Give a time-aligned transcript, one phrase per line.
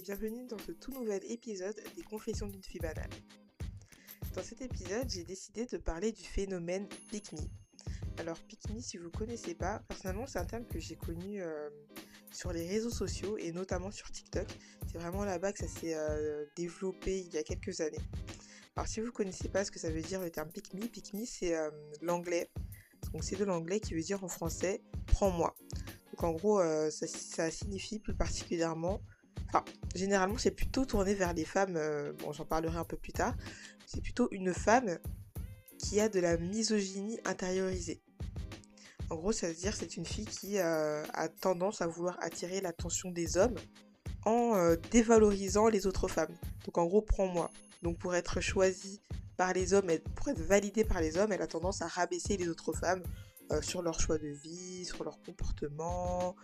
[0.00, 3.10] bienvenue dans ce tout nouvel épisode des Confessions d'une fille banale.
[4.34, 7.30] Dans cet épisode, j'ai décidé de parler du phénomène pick.
[8.16, 11.68] Alors pick si vous ne connaissez pas, personnellement c'est un terme que j'ai connu euh,
[12.32, 14.46] sur les réseaux sociaux et notamment sur TikTok.
[14.90, 18.00] C'est vraiment là-bas que ça s'est euh, développé il y a quelques années.
[18.76, 21.26] Alors si vous ne connaissez pas ce que ça veut dire le terme pick me,
[21.26, 21.70] c'est euh,
[22.00, 22.50] l'anglais.
[23.12, 25.54] Donc c'est de l'anglais qui veut dire en français prends-moi.
[26.12, 29.02] Donc en gros ça signifie plus particulièrement
[29.48, 31.76] Enfin, généralement, c'est plutôt tourné vers les femmes.
[31.76, 33.34] Euh, bon, j'en parlerai un peu plus tard.
[33.86, 34.98] C'est plutôt une femme
[35.78, 38.00] qui a de la misogynie intériorisée.
[39.08, 42.60] En gros, ça veut dire c'est une fille qui euh, a tendance à vouloir attirer
[42.60, 43.56] l'attention des hommes
[44.24, 46.36] en euh, dévalorisant les autres femmes.
[46.64, 47.50] Donc en gros, prends-moi.
[47.82, 49.00] Donc pour être choisie
[49.36, 52.48] par les hommes, pour être validée par les hommes, elle a tendance à rabaisser les
[52.48, 53.02] autres femmes
[53.52, 56.36] euh, sur leur choix de vie, sur leur comportement,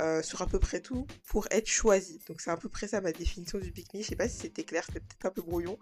[0.00, 2.20] euh, sur à peu près tout pour être choisi.
[2.26, 4.00] Donc c'est à peu près ça ma définition du pique-me.
[4.00, 5.78] Je sais pas si c'était clair, c'était peut-être un peu brouillon,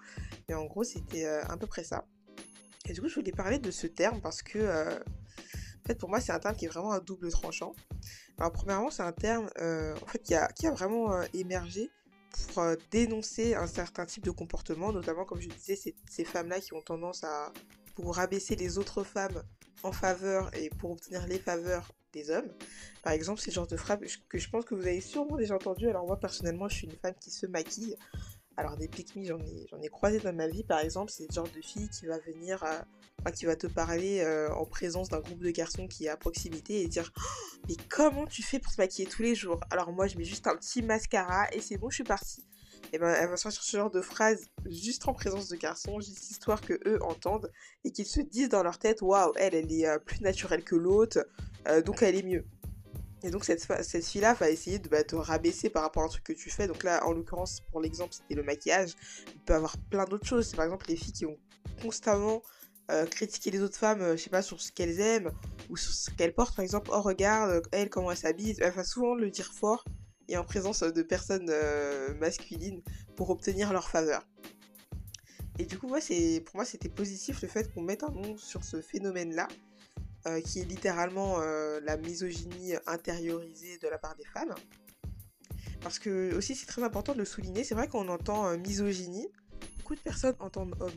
[0.49, 2.05] mais en gros c'était euh, à peu près ça.
[2.87, 6.21] Et du coup je voulais parler de ce terme parce que en fait pour moi
[6.21, 7.75] c'est un terme qui est vraiment un double tranchant.
[8.39, 11.91] Alors premièrement c'est un terme en fait qui a, qui a vraiment émergé
[12.49, 16.83] pour dénoncer un certain type de comportement, notamment comme je disais, ces femmes-là qui ont
[16.83, 17.53] tendance à
[17.95, 19.43] pour rabaisser les autres femmes
[19.83, 22.49] en faveur et pour obtenir les faveurs des hommes.
[23.03, 23.99] Par exemple, c'est le genre de phrase
[24.29, 25.89] que je pense que vous avez sûrement déjà entendu.
[25.89, 27.97] Alors moi personnellement, je suis une femme qui se maquille.
[28.57, 30.63] Alors des pick j'en ai, j'en ai croisé dans ma vie.
[30.63, 34.21] Par exemple, c'est le genre de fille qui va venir, euh, qui va te parler
[34.21, 37.77] euh, en présence d'un groupe de garçons qui est à proximité et dire oh, mais
[37.89, 39.61] comment tu fais pour te maquiller tous les jours?
[39.71, 42.45] Alors moi, je mets juste un petit mascara et c'est bon, je suis partie
[42.93, 46.31] et ben elle va sortir ce genre de phrase juste en présence de garçons, juste
[46.31, 47.51] histoire que eux entendent
[47.85, 50.77] et qu'ils se disent dans leur tête waouh, elle, elle est euh, plus naturelle que
[50.77, 51.27] l'autre,
[51.69, 52.45] euh, donc elle est mieux.
[53.25, 56.09] Et donc cette, cette fille-là va essayer de bah, te rabaisser par rapport à un
[56.09, 56.67] truc que tu fais.
[56.67, 58.95] Donc là, en l'occurrence, pour l'exemple, c'était le maquillage.
[59.33, 60.49] Il peut y avoir plein d'autres choses.
[60.49, 61.39] C'est par exemple les filles qui ont
[61.81, 62.43] constamment
[62.91, 65.31] euh, critiqué les autres femmes, je sais pas, sur ce qu'elles aiment
[65.71, 66.57] ou sur ce qu'elles portent.
[66.57, 68.57] Par exemple, oh regarde, elle, comment elle s'habille.
[68.61, 69.85] Elle va souvent le dire fort
[70.29, 72.83] et en présence de personnes euh, masculines
[73.17, 74.27] pour obtenir leur faveur.
[75.59, 78.81] Et du coup, pour moi, c'était positif le fait qu'on mette un nom sur ce
[78.81, 79.49] phénomène-là,
[80.27, 84.55] euh, qui est littéralement euh, la misogynie intériorisée de la part des femmes.
[85.81, 89.29] Parce que aussi, c'est très important de le souligner, c'est vrai qu'on entend misogynie,
[89.79, 90.93] beaucoup de personnes entendent homme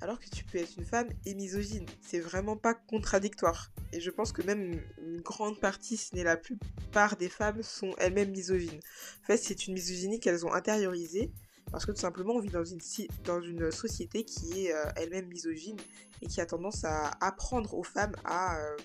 [0.00, 1.86] alors que tu peux être une femme et misogyne.
[2.00, 3.70] C'est vraiment pas contradictoire.
[3.92, 7.94] Et je pense que même une grande partie, si n'est la plupart des femmes, sont
[7.98, 8.80] elles-mêmes misogynes.
[9.22, 11.30] En fait, c'est une misogynie qu'elles ont intériorisée
[11.70, 15.76] parce que tout simplement, on vit dans une, société qui est euh, elle-même misogyne
[16.20, 18.76] et qui a tendance à apprendre aux femmes à, euh,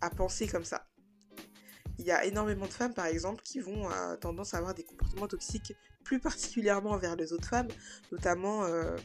[0.00, 0.86] à penser comme ça.
[1.98, 4.84] Il y a énormément de femmes, par exemple, qui vont avoir tendance à avoir des
[4.84, 7.68] comportements toxiques, plus particulièrement envers les autres femmes,
[8.10, 8.96] notamment euh,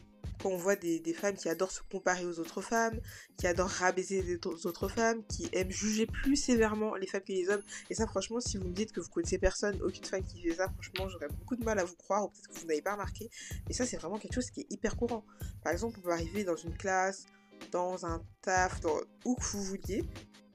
[0.42, 3.00] quand on voit des, femmes qui adorent se comparer aux autres femmes,
[3.38, 7.50] qui adorent rabaisser les autres femmes, qui aiment juger plus sévèrement les femmes que les
[7.50, 7.62] hommes.
[7.90, 10.56] Et ça, franchement, si vous me dites que vous connaissez personne, aucune femme qui fait
[10.56, 12.94] ça, franchement, j'aurais beaucoup de mal à vous croire, ou peut-être que vous n'avez pas
[12.94, 13.30] remarqué.
[13.68, 15.26] Mais ça, c'est vraiment quelque chose qui est hyper courant.
[15.64, 17.26] Par exemple, on peut arriver dans une classe,
[17.72, 18.80] dans un taf,
[19.26, 20.06] où que vous vouliez,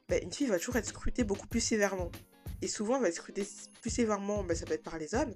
[0.09, 2.11] bah, une fille va toujours être scrutée beaucoup plus sévèrement.
[2.63, 3.47] Et souvent, elle va être scrutée
[3.83, 5.35] plus sévèrement, bah, ça peut être par les hommes,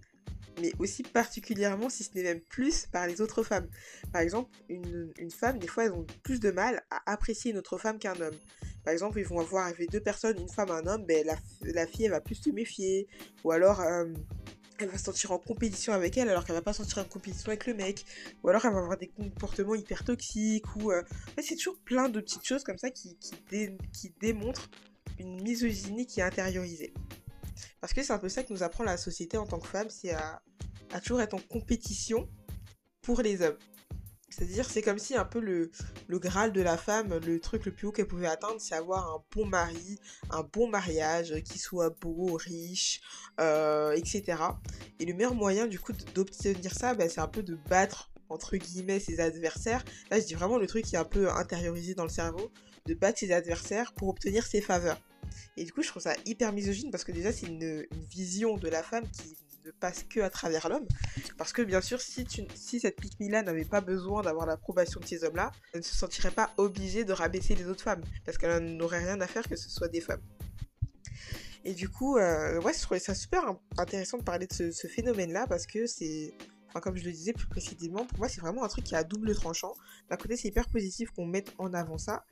[0.60, 3.68] mais aussi particulièrement, si ce n'est même plus, par les autres femmes.
[4.12, 7.78] Par exemple, une, femme, des fois, elles ont plus de mal à apprécier une autre
[7.78, 8.36] femme qu'un homme.
[8.84, 11.26] Par exemple, ils vont avoir avec deux personnes, une femme, un homme, ben,
[11.62, 13.08] la, fille, elle va plus se méfier,
[13.44, 13.80] ou alors...
[13.80, 14.06] Euh,
[14.80, 17.04] elle va se sentir en compétition avec elle alors qu'elle va pas se sentir en
[17.04, 18.04] compétition avec le mec
[18.44, 21.02] ou alors elle va avoir des comportements hyper toxiques ou euh,
[21.42, 24.70] c'est toujours plein de petites choses comme ça qui, qui démontrent
[25.18, 26.92] une misogynie qui est intériorisée
[27.80, 29.90] parce que c'est un peu ça que nous apprend la société en tant que femme,
[29.90, 30.42] c'est à,
[31.02, 32.28] toujours être en compétition
[33.02, 33.58] pour les hommes.
[34.30, 35.70] C'est-à-dire, c'est comme si un peu le,
[36.06, 39.14] le Graal de la femme, le truc le plus haut qu'elle pouvait atteindre, c'est avoir
[39.14, 39.98] un bon mari,
[40.30, 43.00] un bon mariage, qui soit beau, riche,
[43.40, 44.42] euh, etc.
[45.00, 48.56] Et le meilleur moyen, du coup, d'obtenir ça, ben, c'est un peu de battre, entre
[48.58, 49.82] guillemets, ses adversaires.
[50.10, 52.52] Là, je dis vraiment le truc qui est un peu intériorisé dans le cerveau,
[52.86, 55.00] de battre ses adversaires pour obtenir ses faveurs.
[55.56, 58.68] Et du coup, je trouve ça hyper misogyne parce que déjà, c'est une, vision de
[58.68, 60.86] la femme qui ne passe que à travers l'homme.
[61.36, 65.24] Parce que bien sûr, si, cette pique là n'avait pas besoin d'avoir l'approbation de ces
[65.24, 68.02] hommes-là, elle ne se sentirait pas obligée de rabaisser les autres femmes.
[68.24, 70.22] Parce qu'elle n'aurait rien à faire que ce soit des femmes.
[71.64, 73.42] Et du coup, euh, ouais, je trouvais ça super
[73.76, 76.32] intéressant de parler de ce, ce phénomène-là parce que c'est
[76.80, 79.34] Comme je le disais plus précisément, pour moi, c'est vraiment un truc qui a double
[79.34, 79.74] tranchant.
[80.10, 82.24] D'un côté, c'est hyper positif qu'on mette en avant ça.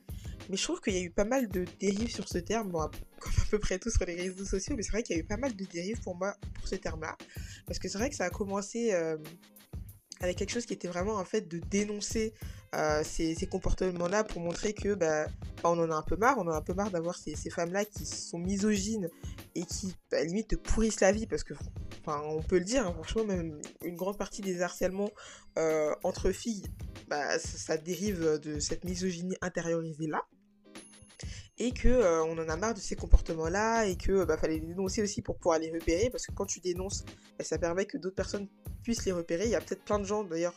[0.49, 2.71] Mais je trouve qu'il y a eu pas mal de dérives sur ce terme.
[2.71, 2.89] Bon,
[3.21, 5.27] comme peu près tout sur les réseaux sociaux, mais c'est vrai qu'il y a eu
[5.27, 7.17] pas mal de dérives pour moi pour ce terme-là.
[7.67, 9.17] Parce que c'est vrai que ça a commencé euh,
[10.21, 12.33] avec quelque chose qui était vraiment en fait de dénoncer
[12.75, 15.27] euh, ces, comportements-là pour montrer que bah,
[15.65, 17.85] on en a un peu marre, on en a un peu marre d'avoir ces, femmes-là
[17.85, 19.09] qui sont misogynes
[19.55, 21.55] et qui à limite te pourrissent la vie parce que
[22.07, 25.11] enfin on peut le dire hein, franchement même une grande partie des harcèlements
[25.59, 26.65] euh, entre filles
[27.09, 30.25] bah, ça, dérive de cette misogynie intériorisée là.
[31.59, 34.59] Et que euh, on en a marre de ces comportements là et que bah, fallait
[34.59, 37.05] les dénoncer aussi pour pouvoir les repérer parce que quand tu dénonces
[37.39, 38.49] bah, ça permet que d'autres personnes
[38.83, 39.45] puissent les repérer.
[39.45, 40.55] Il y a peut-être plein de gens d'ailleurs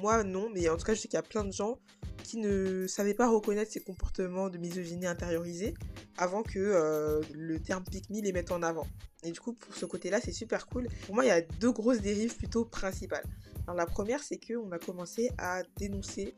[0.00, 1.78] moi non mais en tout cas je sais qu'il y a plein de gens
[2.24, 5.74] qui ne savaient pas reconnaître ces comportements de misogynie intériorisée
[6.16, 8.86] avant que euh, le terme pick les mette en avant
[9.24, 10.88] et du coup pour ce côté là c'est super cool.
[11.06, 13.24] Pour moi il y a deux grosses dérives plutôt principales.
[13.66, 16.34] Alors la première c'est que on a commencé à dénoncer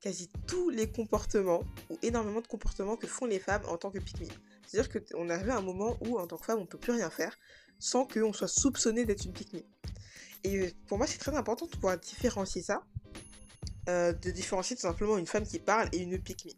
[0.00, 3.98] quasi tous les comportements, ou énormément de comportements que font les femmes en tant que
[3.98, 4.16] pick
[4.66, 6.92] C'est-à-dire qu'on arrive à un moment où, en tant que femme, on ne peut plus
[6.92, 7.36] rien faire
[7.78, 9.54] sans qu'on soit soupçonné d'être une pick
[10.44, 12.82] Et euh, pour moi, c'est très important de pouvoir différencier ça,
[13.88, 16.56] euh, de différencier tout simplement une femme qui parle et une pick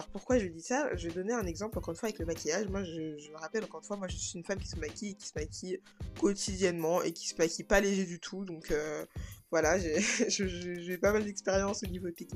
[0.00, 0.96] Alors pourquoi je dis ça?
[0.96, 2.66] Je vais donner un exemple encore une fois avec le maquillage.
[2.68, 5.14] Moi je, me rappelle encore une fois, moi je suis une femme qui se maquille,
[5.14, 5.78] qui se maquille
[6.18, 8.46] quotidiennement et qui se maquille pas léger du tout.
[8.46, 9.04] Donc euh,
[9.50, 12.30] voilà, j'ai pas mal d'expérience au niveau pick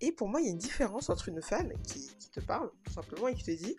[0.00, 2.92] Et pour moi, il y a une différence entre une femme qui, te parle, tout
[2.92, 3.76] simplement, et qui te dit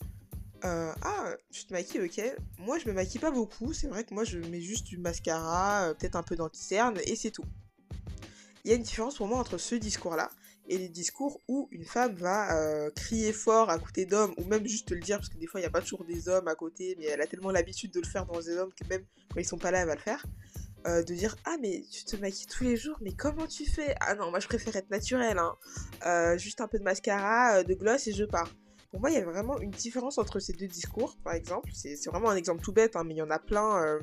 [0.64, 2.22] euh, Ah, tu te maquilles, ok.
[2.60, 3.74] Moi, je me maquille pas beaucoup.
[3.74, 7.18] C'est vrai que moi, je mets juste du mascara, euh, peut-être un peu d'anti-cerne, et
[7.18, 7.46] c'est tout.
[8.64, 10.30] Il y a une différence pour moi entre ce discours-là
[10.68, 14.66] et les discours où une femme va euh, crier fort à côté d'hommes, ou même
[14.66, 16.48] juste te le dire, parce que des fois, il n'y a pas toujours des hommes
[16.48, 19.04] à côté, mais elle a tellement l'habitude de le faire dans les hommes que même
[19.34, 20.24] quand ils sont pas là, elle va le faire.
[20.88, 23.94] Euh, de dire ah mais tu te maquilles tous les jours mais comment tu fais?
[24.00, 25.56] Ah non moi je préfère être naturelle hein.
[26.08, 28.52] Euh, juste un peu de mascara de gloss et je pars.
[28.90, 31.70] Pour moi il y a vraiment une différence entre ces deux discours par exemple.
[31.76, 34.00] C'est vraiment un exemple tout bête hein, mais il y en a plein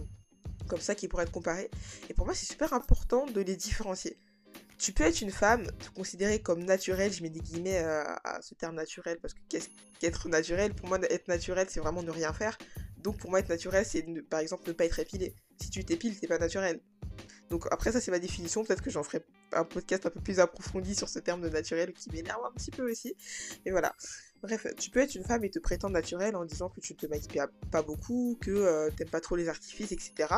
[0.69, 1.69] comme ça qui pourraient être comparés.
[2.11, 4.17] Et pour moi c'est super important de les différencier
[4.79, 8.55] tu peux être une femme, te considérer comme naturelle, je mets des guillemets à ce
[8.55, 10.75] terme naturel, parce que qu'est-ce qu'être naturel?
[10.75, 12.57] Pour moi, être naturel, c'est vraiment ne rien faire.
[12.99, 15.35] Donc pour moi, être naturel, c'est par exemple ne pas être épilé.
[15.61, 16.81] Si tu t'épiles, c'est pas naturel.
[17.51, 20.39] Donc après ça c'est ma définition, peut-être que j'en ferai un podcast un peu plus
[20.39, 23.15] approfondi sur ce terme de naturel qui m'énerve un petit peu aussi.
[23.65, 23.95] Et voilà.
[24.43, 27.07] Bref, tu peux être une femme et te prétendre naturelle en disant que tu te
[27.07, 27.43] maquilles
[27.73, 30.35] pas beaucoup, que euh, t'aimes pas trop les artifices, etc.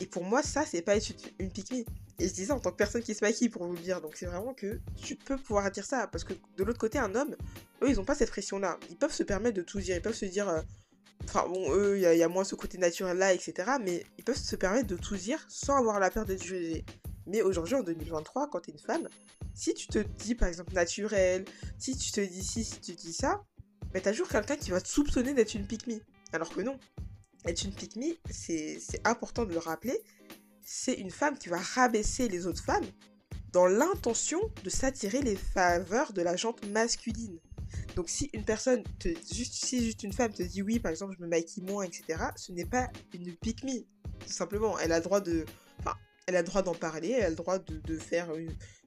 [0.00, 2.70] Et pour moi ça c'est pas être une pique Et je dis ça en tant
[2.70, 4.00] que personne qui se maquille pour vous le dire.
[4.00, 6.06] Donc c'est vraiment que tu peux pouvoir dire ça.
[6.06, 7.36] Parce que de l'autre côté, un homme,
[7.82, 8.78] eux, ils ont pas cette pression-là.
[8.90, 9.96] Ils peuvent se permettre de tout dire.
[9.96, 10.60] Ils peuvent se dire, euh,
[11.24, 13.72] Enfin bon, eux, il y, a moins ce côté naturel là, etc.
[13.82, 16.84] Mais ils peuvent se permettre de tout dire sans avoir la peur d'être jugés.
[17.26, 19.08] Mais aujourd'hui, en 2023, quand t'es une femme,
[19.54, 21.44] si tu te dis par exemple naturel,
[21.78, 23.42] si tu te dis ci, si tu dis ça,
[23.92, 25.88] mais t'as toujours quelqu'un qui va te soupçonner d'être une pique
[26.32, 26.78] Alors que non.
[27.46, 27.98] Être une pique
[28.30, 30.00] c'est important de le rappeler,
[30.62, 32.84] c'est une femme qui va rabaisser les autres femmes
[33.52, 37.38] dans l'intention de s'attirer les faveurs de la jante masculine.
[37.94, 41.14] Donc si une personne, te, juste, si juste une femme te dit oui, par exemple,
[41.18, 44.78] je me maquille moins, etc., ce n'est pas une pick tout simplement.
[44.78, 45.44] Elle a droit de,
[45.78, 45.94] enfin,
[46.26, 48.28] elle a droit d'en parler, elle a le droit de, faire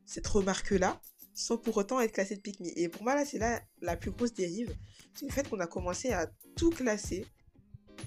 [0.05, 1.01] cette remarque-là,
[1.33, 2.59] sans pour autant être classée de pick.
[2.75, 4.75] Et pour moi, là, c'est là la plus grosse dérive,
[5.15, 7.25] c'est le fait qu'on a commencé à tout classer,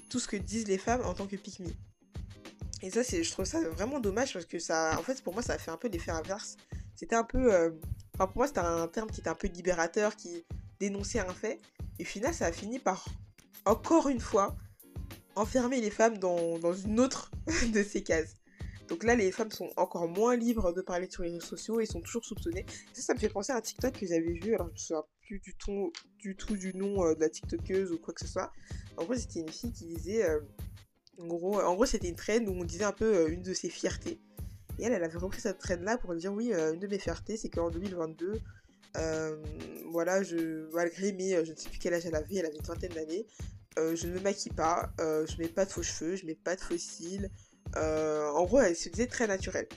[0.09, 1.69] tout ce que disent les femmes en tant que pick me.
[2.81, 5.41] Et ça, c'est, je trouve ça vraiment dommage parce que ça, en fait, pour moi,
[5.41, 6.57] ça a fait un peu l'effet inverse.
[6.95, 7.71] C'était un peu, euh,
[8.15, 10.45] enfin, pour moi, c'était un terme qui était un peu libérateur, qui
[10.79, 11.59] dénoncer un fait.
[11.99, 13.05] Et final, ça a fini par,
[13.65, 14.57] encore une fois,
[15.35, 17.31] enfermer les femmes dans, dans une autre
[17.73, 18.35] de ces cases.
[18.89, 21.85] Donc là, les femmes sont encore moins libres de parler sur les réseaux sociaux et
[21.85, 22.65] sont toujours soupçonnées.
[22.93, 24.55] Ça, ça me fait penser à un TikTok que j'avais vu.
[24.55, 27.29] Alors, je ne me souviens plus du tout du, tout du nom euh, de la
[27.29, 28.51] TikTokeuse ou quoi que ce soit.
[28.97, 30.23] En gros, c'était une fille qui disait.
[30.23, 30.39] Euh,
[31.19, 34.19] en gros, c'était une traîne où on disait un peu euh, une de ses fiertés.
[34.79, 37.49] Et elle, elle avait repris cette traîne-là pour dire oui, une de mes fiertés, c'est
[37.49, 38.41] qu'en 2022,
[38.97, 39.35] euh,
[39.91, 42.65] voilà, je, malgré euh, je ne sais plus quel âge elle avait, elle avait une
[42.65, 43.25] vingtaine d'années.
[43.79, 46.55] Euh, je ne me maquille pas, je mets pas de faux cheveux, je mets pas
[46.55, 47.29] de fossiles.
[47.75, 49.67] en gros, elle se disait très naturelle.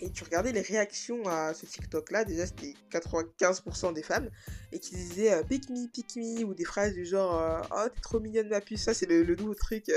[0.00, 4.30] Et tu regardais les réactions à ce TikTok là, déjà c'était 95% des femmes,
[4.72, 6.06] et qui disaient me, pick
[6.46, 9.54] ou des phrases du genre oh t'es trop mignonne ma puce, ça c'est le, nouveau
[9.54, 9.90] truc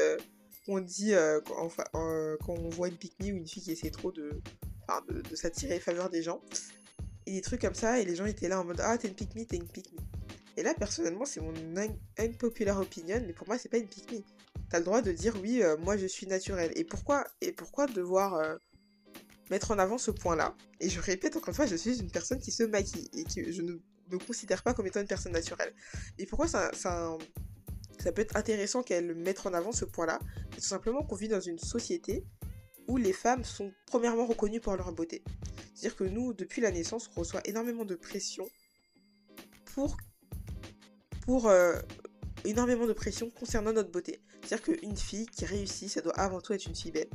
[0.65, 1.13] qu'on dit
[1.46, 1.70] quand,
[2.41, 4.41] quand, on voit une pick me ou une fille qui essaie trop de,
[5.10, 6.41] de, de s'attirer faveur des gens
[7.25, 9.13] et des trucs comme ça, et les gens étaient là en mode Ah, t'es une
[9.13, 10.00] pick me, t'es une pick me.
[10.58, 11.53] Et là, personnellement, c'est mon
[12.17, 14.20] unpopular opinion, mais pour moi, c'est pas une pick me.
[14.70, 16.72] T'as le droit de dire Oui, euh, moi je suis naturelle.
[16.75, 18.58] Et pourquoi, et pourquoi devoir euh,
[19.51, 22.39] mettre en avant ce point-là Et je répète encore une fois, je suis une personne
[22.39, 23.74] qui se maquille et que je ne
[24.10, 25.74] me considère pas comme étant une personne naturelle.
[26.17, 27.17] Et pourquoi ça, ça,
[28.15, 30.20] peut être intéressant qu'elle mette en avant ce point-là?
[30.51, 32.24] C'est tout simplement qu'on vit dans une société
[32.88, 35.24] où les femmes sont premièrement reconnues pour leur beauté.
[35.75, 38.48] C'est-à-dire que nous, depuis la naissance, on reçoit énormément de pression
[39.65, 39.98] pour,
[41.25, 41.77] pour euh,
[42.46, 44.22] énormément de pression concernant notre beauté.
[44.41, 47.10] C'est-à-dire qu'une fille qui réussit, ça doit avant tout être une fille belle.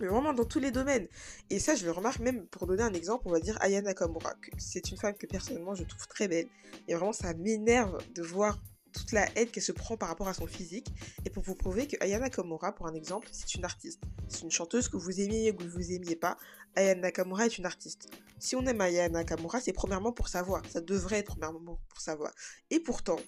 [0.00, 1.06] Mais vraiment dans tous les domaines.
[1.50, 4.34] Et ça, je le remarque même pour donner un exemple, on va dire Aya Nakamura.
[4.58, 6.48] C'est une femme que personnellement je trouve très belle.
[6.88, 8.58] Et vraiment, ça m'énerve de voir
[8.92, 10.88] toute la haine qu'elle se prend par rapport à son physique.
[11.24, 14.00] Et pour vous prouver que Ayana Nakamura, pour un exemple, c'est une artiste.
[14.28, 16.36] C'est une chanteuse que vous aimiez ou que vous aimiez pas.
[16.76, 18.08] Ayana Nakamura est une artiste.
[18.38, 20.62] Si on aime Ayana Nakamura, c'est premièrement pour sa voix.
[20.70, 22.32] Ça devrait être premièrement pour sa voix.
[22.70, 23.18] Et pourtant,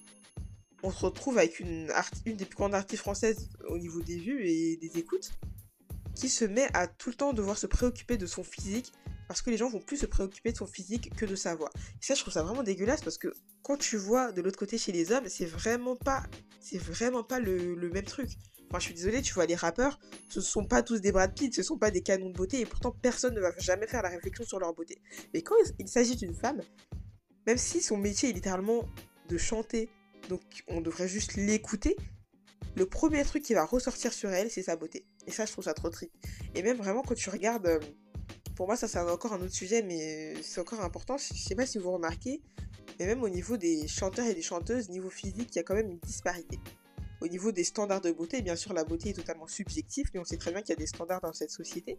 [0.83, 1.93] on se retrouve avec une,
[2.26, 5.33] une des plus grandes artistes françaises au niveau des vues et des écoutes
[6.14, 8.92] qui se met à tout le temps devoir se préoccuper de son physique
[9.28, 11.71] parce que les gens vont plus se préoccuper de son physique que de sa voix.
[11.76, 14.76] Et ça, je trouve ça vraiment dégueulasse parce que quand tu vois de l'autre côté
[14.76, 16.25] chez les hommes, c'est vraiment pas,
[16.61, 18.28] c'est vraiment pas le, même truc.
[18.69, 21.35] Enfin, je suis désolée, tu vois, les rappeurs, ce ne sont pas tous des Brad
[21.35, 24.02] Pitt, ce sont pas des canons de beauté, et pourtant personne ne va jamais faire
[24.02, 24.99] la réflexion sur leur beauté.
[25.33, 26.61] Mais quand il s'agit d'une femme,
[27.47, 28.88] même si son métier est littéralement
[29.28, 29.88] de chanter,
[30.28, 31.97] donc on devrait juste l'écouter,
[32.76, 35.04] le premier truc qui va ressortir sur elle, c'est sa beauté.
[35.26, 36.12] Et ça, je trouve ça trop triste.
[36.55, 37.81] Et même vraiment, quand tu regardes, euh,
[38.57, 41.17] pour moi, ça c'est encore un autre sujet, mais c'est encore important.
[41.17, 42.43] Je sais pas si vous remarquez,
[42.99, 45.75] mais même au niveau des chanteurs et des chanteuses, niveau physique, il y a quand
[45.75, 46.59] même une disparité.
[47.21, 50.25] Au niveau des standards de beauté, bien sûr, la beauté est totalement subjective, mais on
[50.25, 51.99] sait très bien qu'il y a des standards dans cette société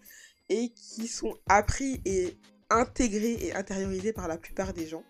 [0.50, 2.38] et qui sont appris et
[2.70, 5.04] intégrés et intériorisés par la plupart des gens.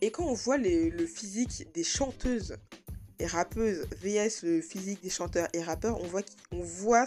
[0.00, 2.56] Et quand on voit le physique des chanteuses
[3.20, 7.06] et rappeuses vs le physique des chanteurs et rappeurs, on voit, qu'on voit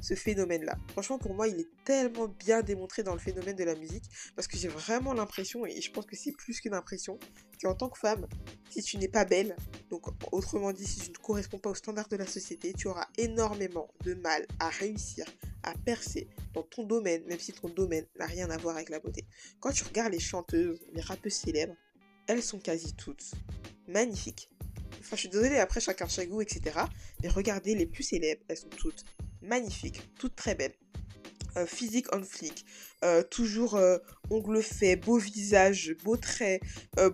[0.00, 0.76] ce phénomène-là.
[0.88, 4.04] Franchement, pour moi, il est tellement bien démontré dans le phénomène de la musique,
[4.34, 7.18] parce que j'ai vraiment l'impression, et je pense que c'est plus qu'une impression,
[7.62, 8.26] qu'en tant que femme,
[8.68, 9.54] si tu n'es pas belle,
[9.90, 13.06] donc autrement dit, si tu ne corresponds pas aux standards de la société, tu auras
[13.16, 15.24] énormément de mal à réussir,
[15.62, 18.98] à percer dans ton domaine, même si ton domaine n'a rien à voir avec la
[18.98, 19.24] beauté.
[19.60, 21.76] Quand tu regardes les chanteuses, les rappeuses célèbres,
[22.26, 23.30] elles sont quasi toutes
[23.86, 24.48] magnifiques.
[25.00, 26.80] Enfin, je suis désolée, après chacun chaque goût, etc.
[27.22, 29.04] Mais regardez les plus célèbres, elles sont toutes
[29.42, 30.74] magnifiques, toutes très belles.
[31.56, 32.64] Euh, physique on flic,
[33.04, 33.98] euh, toujours euh,
[34.30, 36.62] ongles faits, beau visage, beaux traits,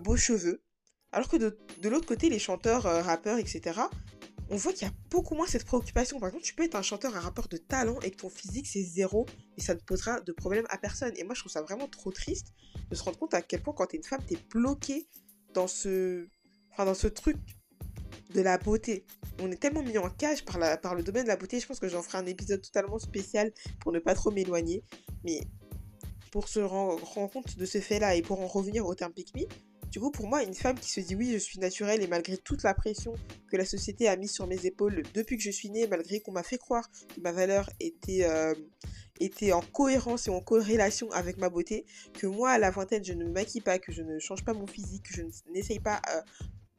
[0.01, 0.63] beaux cheveux.
[1.11, 3.81] Alors que de, de l'autre côté, les chanteurs, rappeurs, etc.,
[4.51, 6.19] on voit qu'il y a beaucoup moins cette préoccupation.
[6.19, 8.65] Par exemple, tu peux être un chanteur, un rappeur de talent et que ton physique
[8.65, 9.25] c'est zéro
[9.57, 11.11] et ça ne posera de problème à personne.
[11.17, 12.53] Et moi, je trouve ça vraiment trop triste
[12.89, 15.07] de se rendre compte à quel point quand t'es une femme, t'es bloquée
[15.53, 16.27] dans ce,
[16.71, 17.37] enfin, dans ce truc
[18.33, 19.05] de la beauté.
[19.41, 21.59] On est tellement mis en cage par, le domaine de la beauté.
[21.59, 24.83] Je pense que j'en ferai un épisode totalement spécial pour ne pas trop m'éloigner.
[25.23, 25.41] Mais
[26.31, 29.33] pour se rendre compte de ce fait-là et pour en revenir au terme pick
[29.91, 32.37] du coup, pour moi, une femme qui se dit oui, je suis naturelle et malgré
[32.37, 33.15] toute la pression
[33.49, 36.31] que la société a mise sur mes épaules depuis que je suis née, malgré qu'on
[36.31, 38.53] m'a fait croire que ma valeur était, euh,
[39.51, 43.25] en cohérence et en corrélation avec ma beauté, que moi, à la vingtaine, je ne
[43.25, 46.21] me maquille pas, que je ne change pas mon physique, que je n'essaye pas euh,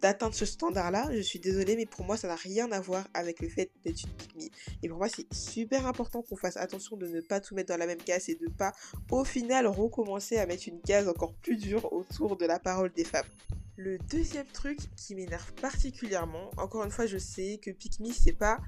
[0.01, 3.41] d'atteindre ce standard-là, je suis désolée, mais pour moi, ça n'a rien à voir avec
[3.41, 4.53] le fait d'être une pique
[4.83, 7.79] Et pour moi, c'est super important qu'on fasse attention de ne pas tout mettre dans
[7.79, 8.73] la même case et de pas,
[9.11, 13.05] au final, recommencer à mettre une case encore plus dure autour de la parole des
[13.05, 13.27] femmes.
[13.77, 18.59] Le deuxième truc qui m'énerve particulièrement, encore une fois, je sais que pick c'est pas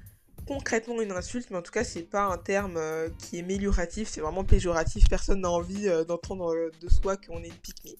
[0.47, 4.09] concrètement une insulte, mais en tout cas, c'est pas un terme euh, qui est mélioratif,
[4.09, 5.07] c'est vraiment péjoratif.
[5.09, 7.97] Personne n'a envie euh, d'entendre euh, de soi qu'on est une pick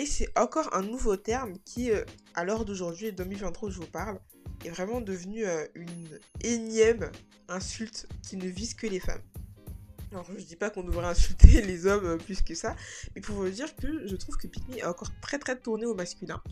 [0.00, 3.86] et c'est encore un nouveau terme qui, euh, à l'heure d'aujourd'hui, 2023 où je vous
[3.86, 4.18] parle,
[4.64, 7.12] est vraiment devenu euh, une énième
[7.48, 9.20] insulte qui ne vise que les femmes.
[10.10, 12.74] Alors je dis pas qu'on devrait insulter les hommes euh, plus que ça,
[13.14, 15.92] mais pour vous dire que je trouve que Pick est encore très très tourné au
[15.92, 16.42] masculin.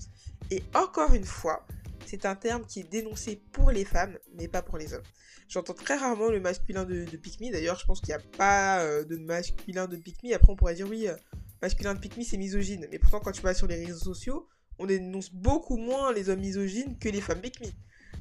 [0.50, 1.66] Et encore une fois,
[2.04, 5.02] c'est un terme qui est dénoncé pour les femmes, mais pas pour les hommes.
[5.48, 9.16] J'entends très rarement le masculin de, de D'ailleurs, je pense qu'il n'y a pas de
[9.16, 11.08] masculin de Pick Après, on pourrait dire oui,
[11.62, 12.86] masculin de pique c'est misogyne.
[12.90, 14.48] Mais pourtant, quand tu vas sur les réseaux sociaux,
[14.78, 17.60] on dénonce beaucoup moins les hommes misogynes que les femmes pique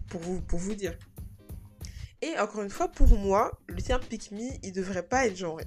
[0.10, 0.98] Pour vous, dire.
[2.22, 5.66] Et encore une fois, pour moi, le terme pick il devrait pas être genré.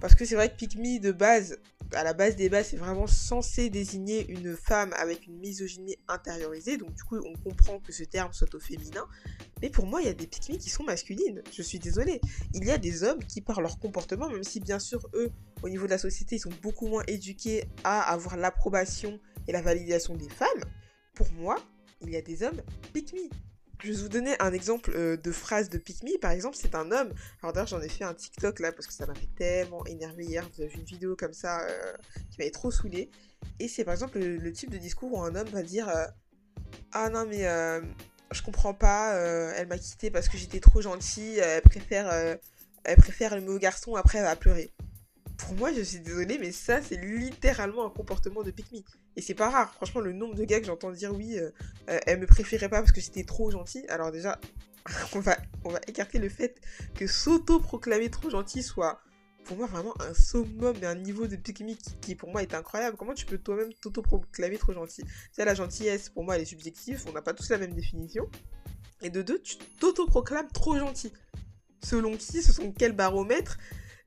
[0.00, 1.58] Parce que c'est vrai que pick de base,
[1.92, 6.76] à la base des bases, c'est vraiment censé désigner une femme avec une misogynie intériorisée.
[6.76, 9.06] Donc du coup, on comprend que ce terme soit au féminin.
[9.60, 11.42] Mais pour moi, il y a des pick qui sont masculines.
[11.52, 12.20] Je suis désolée.
[12.54, 15.30] Il y a des hommes qui, par leur comportement, même si bien sûr, eux,
[15.62, 19.62] au niveau de la société, ils sont beaucoup moins éduqués à avoir l'approbation et la
[19.62, 20.64] validation des femmes.
[21.14, 21.56] Pour moi,
[22.02, 22.60] il y a des hommes
[22.92, 23.14] pick
[23.82, 26.18] je vais vous donner un exemple euh, de phrase de Pick Me.
[26.18, 27.14] Par exemple, c'est un homme.
[27.42, 30.26] Alors d'ailleurs, j'en ai fait un TikTok là parce que ça m'a fait tellement énerver
[30.26, 30.46] hier.
[30.52, 31.94] Vous avez vu une vidéo comme ça euh,
[32.30, 33.10] qui m'avait trop saoulé.
[33.58, 36.04] Et c'est par exemple le, type de discours où un homme va dire euh,
[36.92, 37.46] Ah non, mais
[38.32, 42.36] je comprends pas, euh, elle m'a quitté parce que j'étais trop gentille, elle préfère, euh,
[42.84, 44.70] elle préfère le mot garçon, après elle va pleurer.
[45.40, 48.66] Pour moi, je suis désolée, mais ça, c'est littéralement un comportement de pick
[49.16, 51.50] Et c'est pas rare, franchement, le nombre de gars que j'entends dire oui, euh,
[52.06, 53.86] elle me préférait pas parce que j'étais trop gentille.
[53.88, 54.38] Alors déjà,
[55.14, 56.60] on va, on va écarter le fait
[56.94, 59.00] que s'auto-proclamer trop gentil soit
[59.44, 61.64] pour moi vraiment un summum et un niveau de pick
[62.00, 62.96] qui, pour moi est incroyable.
[62.96, 65.02] Comment tu peux toi-même t'auto-proclamer trop gentil?
[65.32, 68.28] C'est la gentillesse, pour moi, elle est subjective, on n'a pas tous la même définition.
[69.02, 71.12] Et de deux, tu t'auto-proclames trop gentil.
[71.82, 72.42] Selon qui?
[72.42, 73.58] Ce sont quels baromètres?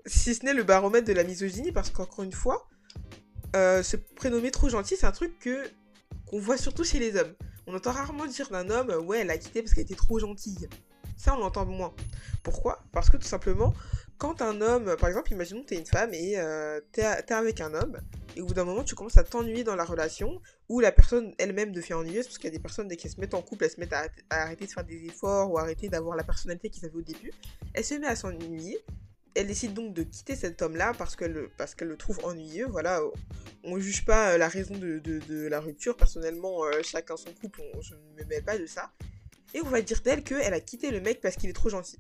[0.06, 2.68] Si ce n'est le baromètre de la misogynie, parce qu'encore une fois,
[3.56, 5.64] euh, se prénommer trop gentil, c'est un truc que
[6.26, 7.34] qu'on voit surtout chez les hommes.
[7.68, 10.68] On entend rarement dire d'un homme, ouais, elle a quitté parce qu'elle était trop gentille.
[11.16, 11.94] Ça, on l'entend moins.
[12.42, 12.84] Pourquoi?
[12.92, 13.74] Parce que tout simplement,
[14.18, 17.32] quand un homme, par exemple, imaginons que tu es une femme et euh, tu es,
[17.32, 17.98] avec un homme,
[18.36, 21.34] et au bout d'un moment, tu commences à t'ennuyer dans la relation, ou la personne
[21.38, 23.66] elle-même devient ennuyeuse, parce qu'il y a des personnes, dès qu'elles se mettent en couple,
[23.66, 26.86] elles se mettent à, arrêter de faire des efforts, ou arrêter d'avoir la personnalité qu'ils
[26.86, 27.32] avaient au début,
[27.74, 28.84] elle se met à s'ennuyer,
[29.36, 32.68] elle décide donc de quitter cet homme-là parce qu'elle le trouve ennuyeux.
[32.68, 33.02] Voilà,
[33.64, 35.96] on ne juge pas la raison de, la rupture.
[35.96, 38.92] Personnellement, euh, chacun son couple, je ne me mêle pas de ça.
[39.54, 42.00] Et on va dire d'elle qu'elle a quitté le mec parce qu'il est trop gentil.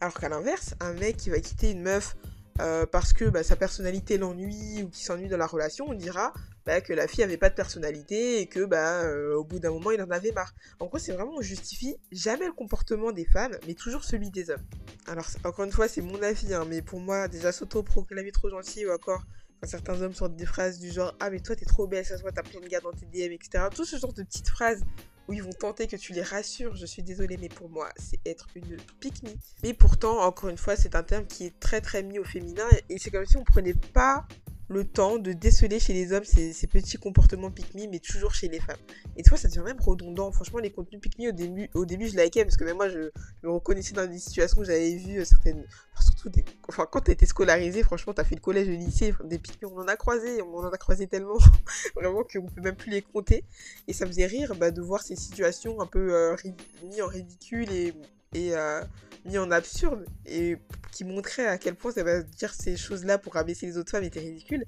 [0.00, 2.16] Alors qu'à l'inverse, un mec qui va quitter une meuf
[2.60, 6.32] euh, parce que bah, sa personnalité l'ennuie ou qui s'ennuie dans la relation, on dira
[6.66, 9.70] bah, que la fille avait pas de personnalité et que bah euh, au bout d'un
[9.70, 10.52] moment il en avait marre.
[10.80, 14.50] En gros, c'est vraiment on justifie jamais le comportement des femmes, mais toujours celui des
[14.50, 14.64] hommes.
[15.06, 18.84] Alors encore une fois, c'est mon avis, hein, mais pour moi déjà s'auto-proclamer trop gentil
[18.84, 19.22] ou encore
[19.60, 22.16] quand certains hommes sortent des phrases du genre ah mais toi t'es trop belle, ça
[22.16, 23.64] se voit t'as plein de gars dans tes DM, etc.
[23.74, 24.82] Tout ce genre de petites phrases
[25.28, 26.76] où ils vont tenter que tu les rassures.
[26.76, 29.22] Je suis désolée, mais pour moi, c'est être une pique
[29.62, 32.68] Mais pourtant, encore une fois, c'est un terme qui est très très mis au féminin
[32.88, 34.26] et c'est comme si on prenait pas
[34.68, 38.60] le temps de déceler chez les hommes ces, petits comportements pick mais toujours chez les
[38.60, 38.78] femmes.
[39.16, 40.32] Et tu vois, ça devient même redondant.
[40.32, 43.10] Franchement, les contenus pick au début, au début, je likais parce que même moi, je,
[43.42, 45.64] me reconnaissais dans des situations où j'avais vu euh, certaines.
[46.00, 46.44] surtout des.
[46.68, 49.88] Enfin, quand t'as scolarisé, franchement, t'as fait le collège, le lycée, des pick on en
[49.88, 51.38] a croisé, on en a croisé tellement,
[51.94, 53.44] vraiment, qu'on peut même plus les compter.
[53.86, 56.36] Et ça me faisait rire bah, de voir ces situations un peu euh,
[56.82, 57.94] mis en ridicule et.
[58.34, 58.82] Et euh,
[59.24, 60.56] mis en absurde et
[60.92, 64.04] qui montrait à quel point ça va dire ces choses-là pour rabaisser les autres femmes
[64.04, 64.64] était ridicule.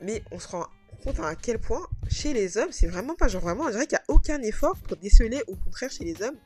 [0.00, 0.66] Mais on se rend
[1.02, 3.98] compte à quel point chez les hommes, c'est vraiment pas genre vraiment, on dirait qu'il
[3.98, 6.36] n'y a aucun effort pour déceler au contraire chez les hommes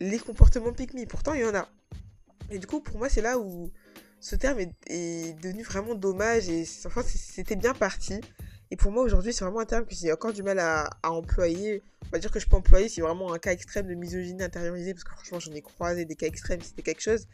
[0.00, 1.68] les comportements pick Pourtant, il y en a.
[2.50, 3.70] Et du coup, pour moi, c'est là où
[4.18, 8.20] ce terme est, devenu vraiment dommage et enfin, c'était bien parti.
[8.70, 11.82] Et pour moi, aujourd'hui, c'est vraiment un terme que j'ai encore du mal à, employer.
[12.10, 14.94] On va dire que je peux employer si vraiment un cas extrême de misogynie intériorisée,
[14.94, 17.28] parce que franchement, j'en ai croisé des cas extrêmes, c'était quelque chose.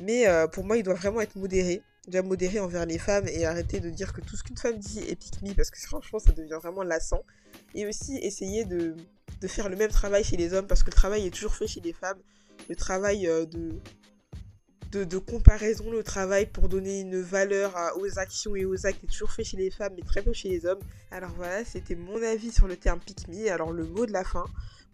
[0.00, 1.82] Mais euh, pour moi, il doit vraiment être modéré.
[2.08, 4.98] Déjà modéré envers les femmes et arrêter de dire que tout ce qu'une femme dit
[5.00, 7.22] est pick me, parce que franchement, ça devient vraiment lassant.
[7.76, 8.96] Et aussi essayer de,
[9.40, 11.68] de faire le même travail chez les hommes, parce que le travail est toujours fait
[11.68, 12.18] chez les femmes.
[12.68, 13.78] Le travail euh, de
[14.90, 19.30] de, comparaison, le travail pour donner une valeur aux actions et aux actes est toujours
[19.30, 20.80] fait chez les femmes, mais très peu chez les hommes.
[21.10, 23.50] Alors voilà, c'était mon avis sur le terme pick me.
[23.50, 24.44] Alors le mot de la fin,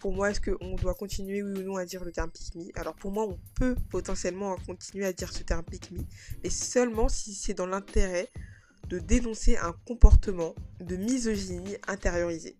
[0.00, 2.64] pour moi, est-ce qu'on doit continuer oui ou non à dire le terme pick me
[2.78, 6.00] Alors pour moi, on peut potentiellement continuer à dire ce terme pick me,
[6.42, 8.30] mais seulement si c'est dans l'intérêt
[8.88, 12.56] de dénoncer un comportement de misogynie intériorisé.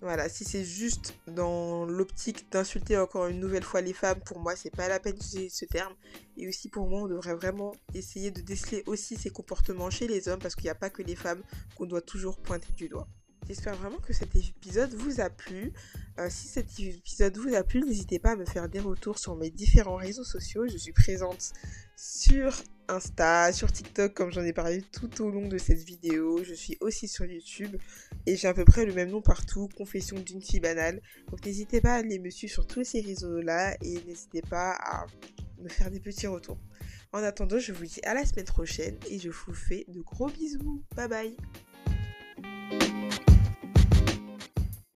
[0.00, 4.54] Voilà, si c'est juste dans l'optique d'insulter encore une nouvelle fois les femmes, pour moi,
[4.54, 5.94] c'est pas la peine d'utiliser ce terme.
[6.36, 10.28] Et aussi, pour moi, on devrait vraiment essayer de déceler aussi ces comportements chez les
[10.28, 11.42] hommes, parce qu'il n'y a pas que les femmes
[11.76, 13.08] qu'on doit toujours pointer du doigt.
[13.46, 15.72] J'espère vraiment que cet épisode vous a plu.
[16.18, 19.36] Euh, si cet épisode vous a plu, n'hésitez pas à me faire des retours sur
[19.36, 20.66] mes différents réseaux sociaux.
[20.66, 21.52] Je suis présente
[21.96, 26.42] sur Insta, sur TikTok, comme j'en ai parlé tout au long de cette vidéo.
[26.42, 27.76] Je suis aussi sur YouTube
[28.26, 31.02] et j'ai à peu près le même nom partout, Confession d'une fille banale.
[31.30, 35.06] Donc n'hésitez pas à aller me suivre sur tous ces réseaux-là et n'hésitez pas à
[35.58, 36.58] me faire des petits retours.
[37.12, 40.28] En attendant, je vous dis à la semaine prochaine et je vous fais de gros
[40.28, 40.82] bisous.
[40.96, 41.36] Bye bye